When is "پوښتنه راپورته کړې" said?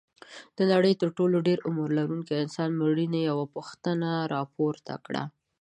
3.55-5.23